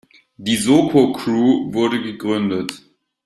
Die 0.37 0.55
Soko 0.55 1.11
Crew 1.11 1.75
wurde 1.75 2.01
gegründet. 2.01 2.81